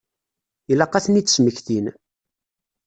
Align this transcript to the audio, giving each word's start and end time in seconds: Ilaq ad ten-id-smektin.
Ilaq 0.71 0.93
ad 0.93 1.03
ten-id-smektin. 1.05 1.85